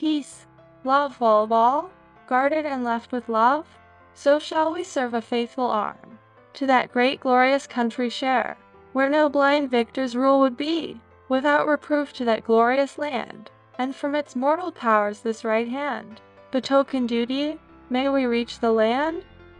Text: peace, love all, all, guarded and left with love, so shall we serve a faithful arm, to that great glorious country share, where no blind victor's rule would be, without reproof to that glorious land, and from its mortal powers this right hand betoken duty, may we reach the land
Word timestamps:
peace, 0.00 0.46
love 0.82 1.20
all, 1.20 1.52
all, 1.52 1.90
guarded 2.26 2.64
and 2.64 2.82
left 2.82 3.12
with 3.12 3.28
love, 3.28 3.66
so 4.14 4.38
shall 4.38 4.72
we 4.72 4.82
serve 4.82 5.12
a 5.12 5.20
faithful 5.20 5.70
arm, 5.70 6.18
to 6.54 6.66
that 6.66 6.90
great 6.90 7.20
glorious 7.20 7.66
country 7.66 8.08
share, 8.08 8.56
where 8.94 9.10
no 9.10 9.28
blind 9.28 9.70
victor's 9.70 10.16
rule 10.16 10.40
would 10.40 10.56
be, 10.56 10.98
without 11.28 11.66
reproof 11.66 12.14
to 12.14 12.24
that 12.24 12.46
glorious 12.46 12.96
land, 12.96 13.50
and 13.78 13.94
from 13.94 14.14
its 14.14 14.34
mortal 14.34 14.72
powers 14.72 15.20
this 15.20 15.44
right 15.44 15.68
hand 15.68 16.18
betoken 16.50 17.06
duty, 17.06 17.60
may 17.90 18.08
we 18.08 18.24
reach 18.24 18.58
the 18.58 18.72
land 18.72 19.22